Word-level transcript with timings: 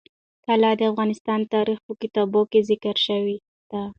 طلا 0.45 0.71
د 0.79 0.81
افغان 0.89 1.09
تاریخ 1.53 1.77
په 1.85 1.93
کتابونو 2.01 2.49
کې 2.51 2.59
ذکر 2.69 2.95
شوی 3.07 3.35
دي. 3.69 3.83